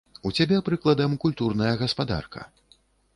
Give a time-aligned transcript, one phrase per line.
[0.27, 2.41] У цябе, прыкладам, культурная гаспадарка.